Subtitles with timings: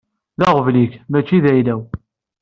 [0.39, 1.81] D aɣbel-ik, mačči d ayla-w.